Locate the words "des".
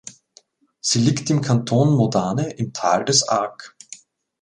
3.05-3.21